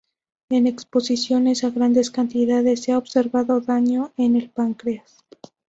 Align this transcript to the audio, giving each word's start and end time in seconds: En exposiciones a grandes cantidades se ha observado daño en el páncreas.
En 0.49 0.65
exposiciones 0.65 1.63
a 1.63 1.69
grandes 1.69 2.09
cantidades 2.09 2.81
se 2.81 2.91
ha 2.91 2.97
observado 2.97 3.61
daño 3.61 4.13
en 4.17 4.35
el 4.35 4.49
páncreas. 4.49 5.17